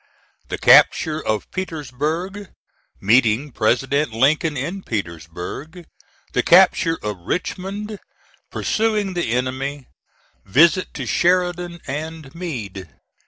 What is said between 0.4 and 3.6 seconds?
THE CAPTURE OF PETERSBURG MEETING